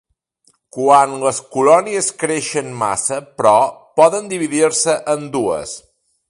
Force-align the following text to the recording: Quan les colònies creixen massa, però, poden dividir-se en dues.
Quan 0.77 1.11
les 1.23 1.41
colònies 1.55 2.09
creixen 2.23 2.73
massa, 2.81 3.21
però, 3.43 3.55
poden 4.01 4.33
dividir-se 4.33 4.97
en 5.15 5.29
dues. 5.39 5.77